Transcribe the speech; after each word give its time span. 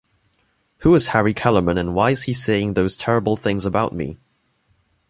Who 0.77 0.95
Is 0.95 1.09
Harry 1.09 1.31
Kellerman 1.35 1.77
and 1.77 1.93
Why 1.93 2.09
Is 2.09 2.23
He 2.23 2.33
Saying 2.33 2.73
Those 2.73 2.97
Terrible 2.97 3.35
Things 3.35 3.67
About 3.67 3.93
Me? 3.93 4.17